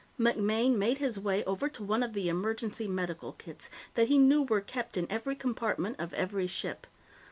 [0.19, 4.41] MacMaine made his way over to one of the emergency medical kits that he knew
[4.41, 6.87] were kept in every compartment of every ship.